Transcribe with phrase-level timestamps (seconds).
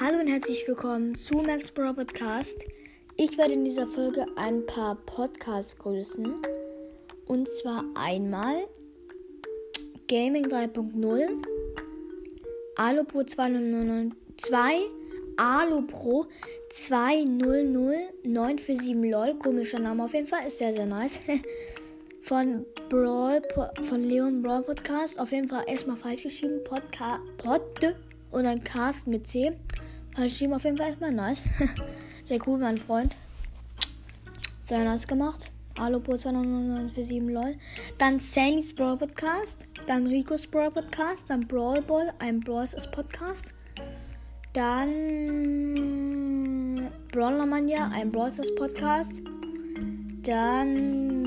[0.00, 2.64] Hallo und herzlich willkommen zu Max Bro Podcast.
[3.16, 6.34] Ich werde in dieser Folge ein paar Podcasts grüßen.
[7.26, 8.68] Und zwar einmal
[10.06, 11.44] Gaming 3.0,
[12.76, 14.16] Alupro 2092,
[15.36, 16.28] Alupro
[16.70, 19.34] 200947 LOL.
[19.40, 21.18] Komischer Name auf jeden Fall, ist sehr, sehr nice.
[22.22, 23.42] Von Brawl,
[23.88, 25.18] von Leon Brawl Podcast.
[25.18, 26.62] Auf jeden Fall erstmal falsch geschrieben.
[26.62, 27.96] Podcast, Pod
[28.30, 29.56] und dann Cast mit C.
[30.14, 31.44] Falsch geschrieben auf jeden Fall erstmal nice.
[32.24, 33.16] Sehr cool, mein Freund.
[34.60, 35.50] Sehr nice gemacht.
[35.78, 37.54] Alopo 297 LOL.
[37.98, 39.66] Dann Sandys Brawl Podcast.
[39.86, 41.24] Dann Ricos Brawl Podcast.
[41.28, 43.54] Dann Brawl Ball, ein Brawls Podcast.
[44.52, 45.74] Dann
[47.12, 49.22] Brawler Mania, ein Brawls Podcast.
[50.22, 51.24] Dann.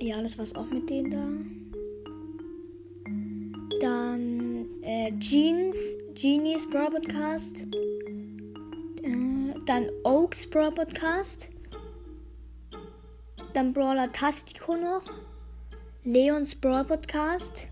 [0.00, 1.57] Ja, das war's auch mit denen da.
[4.88, 5.76] Äh, Jeans,
[6.14, 7.66] Genies Brawl Podcast.
[9.02, 11.50] Äh, dann Oaks Brawl Podcast.
[13.52, 15.02] Dann Brawler Tastico noch.
[16.04, 17.68] Leons Brawl Podcast.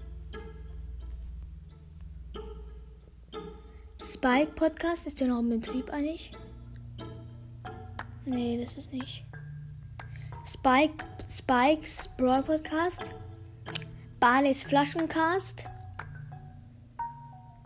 [4.03, 5.06] Spike Podcast.
[5.06, 6.33] Ist der noch im Betrieb eigentlich?
[8.27, 9.25] Nee, das ist nicht.
[10.45, 13.11] Spike, Spikes Brawl Podcast.
[14.20, 15.67] Barleys Flaschencast.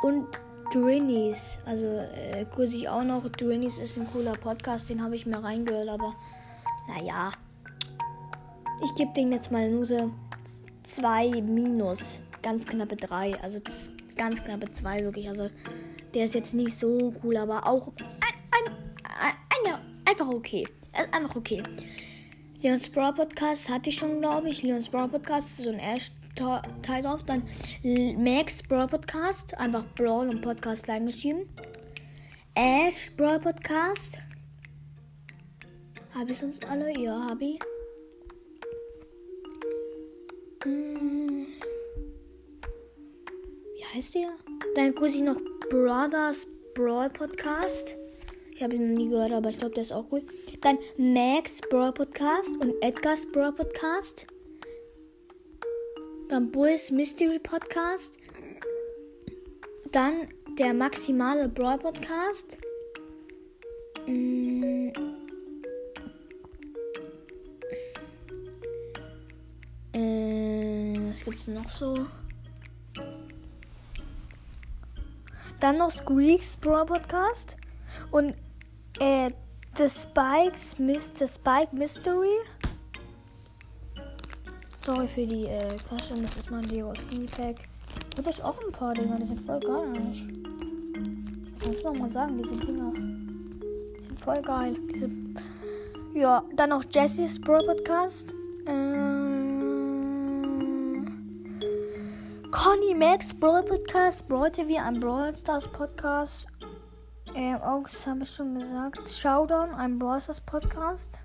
[0.03, 0.27] Und
[0.73, 1.59] Drinis.
[1.65, 3.29] Also äh, grüße ich auch noch.
[3.29, 6.15] Drinis ist ein cooler Podcast, den habe ich mir reingehört, aber
[6.89, 7.33] naja.
[8.83, 10.11] Ich gebe dem jetzt mal eine Note
[10.85, 12.21] 2 minus.
[12.43, 13.41] Ganz knappe 3.
[13.43, 13.61] Also
[14.17, 15.29] ganz knappe 2 wirklich.
[15.29, 15.51] Also
[16.15, 20.67] der ist jetzt nicht so cool, aber auch ein, ein, ein, einfach okay.
[20.93, 21.63] Einfach okay.
[22.63, 24.63] Leons Brawl Podcast hatte ich schon, glaube ich.
[24.63, 27.23] Leons Brawl Podcast ist so ein Ash Teil drauf.
[27.27, 27.43] Dann
[28.23, 29.57] Max Brawl Podcast.
[29.59, 31.49] Einfach Brawl und Podcast klein geschrieben.
[32.55, 34.19] Ash Brawl Podcast.
[36.15, 36.93] Habe ich sonst alle?
[36.99, 37.59] Ja, habe ich.
[40.65, 41.47] Hm.
[43.77, 44.31] Wie heißt der?
[44.75, 45.41] Dann grüße ich noch
[45.71, 47.97] Brothers Brawl Podcast.
[48.55, 50.23] Ich habe ihn noch nie gehört, aber ich glaube, der ist auch cool.
[50.61, 54.27] Dann Max Brawl Podcast und Edgar's Brawl Podcast.
[56.31, 58.17] Dann Bulls Mystery Podcast.
[59.91, 62.57] Dann der maximale Brawl Podcast.
[64.07, 64.93] Mm.
[69.93, 72.07] Äh, was gibt's noch so?
[75.59, 77.57] Dann noch Squeaks Brawl Podcast.
[78.13, 78.37] Und
[79.01, 79.33] äh,
[79.77, 82.39] The Spikes, The Spike Mystery.
[84.93, 87.69] Sorry für die äh, Tasche, das ist mein Lego Steam Pack.
[88.19, 89.93] Hat euch auch ein paar Dinger, die sind voll geil.
[91.61, 94.77] Kann ich noch mal sagen, diese Dinger sind voll geil.
[94.93, 95.09] Diese
[96.19, 98.35] ja, dann noch Jessys Pro Podcast.
[98.67, 99.07] Ähm,
[102.51, 104.27] Conny Max Brawl Podcast.
[104.27, 106.49] Brawl TV, ein Brawl Stars Podcast.
[107.37, 109.09] Ähm, August habe ich schon gesagt.
[109.09, 111.17] Showdown, ein Brawl Stars Podcast.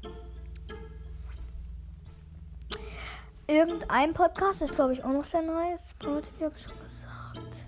[3.47, 5.93] Irgendein Podcast ist, glaube ich, auch noch sehr nice.
[5.99, 7.65] TV habe schon gesagt.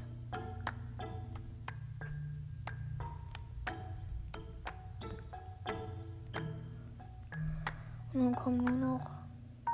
[8.13, 9.11] Und dann kommen nur noch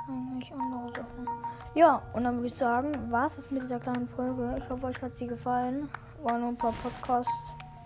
[0.06, 1.28] eigentlich andere Sachen.
[1.74, 4.56] Ja, und dann würde ich sagen, war es mit dieser kleinen Folge.
[4.58, 5.88] Ich hoffe, euch hat sie gefallen.
[6.22, 7.32] War nur ein paar Podcasts.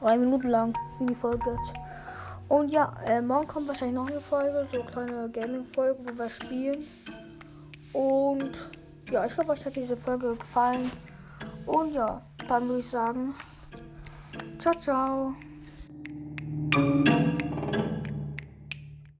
[0.00, 1.73] Drei Minuten lang, wie die Folge jetzt.
[2.49, 6.29] Und ja, äh, morgen kommt wahrscheinlich noch eine Folge, so eine kleine Gaming-Folge, wo wir
[6.29, 6.87] spielen.
[7.93, 8.53] Und
[9.10, 10.91] ja, ich hoffe, euch hat diese Folge gefallen.
[11.66, 13.34] Und ja, dann würde ich sagen,
[14.59, 15.34] ciao, ciao.